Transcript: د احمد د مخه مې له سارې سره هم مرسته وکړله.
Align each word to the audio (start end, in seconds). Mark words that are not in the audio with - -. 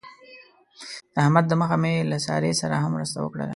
د 1.13 1.15
احمد 1.23 1.45
د 1.49 1.53
مخه 1.61 1.77
مې 1.81 1.93
له 2.11 2.17
سارې 2.25 2.51
سره 2.61 2.75
هم 2.83 2.91
مرسته 2.97 3.17
وکړله. 3.21 3.49